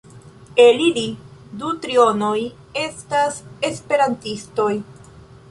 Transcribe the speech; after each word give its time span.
El 0.61 0.79
ili 0.85 1.03
du 1.63 1.69
trionoj 1.83 2.33
estas 2.85 3.39
esperantistoj. 3.71 4.73